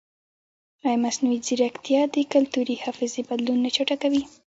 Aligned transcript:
ایا 0.85 0.97
مصنوعي 1.03 1.39
ځیرکتیا 1.45 2.01
د 2.13 2.17
کلتوري 2.33 2.75
حافظې 2.83 3.21
بدلون 3.29 3.57
نه 3.65 3.69
چټکوي؟ 3.75 4.23